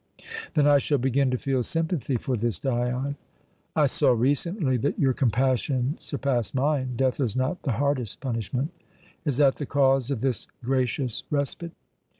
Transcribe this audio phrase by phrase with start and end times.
[0.55, 3.17] "Then I shall begin to feel sympathy for this Dion."
[3.75, 6.95] "I saw recently that your compassion surpassed mine.
[6.95, 8.71] Death is not the hardest punishment."
[9.25, 11.73] "Is that the cause of this gracious respite?"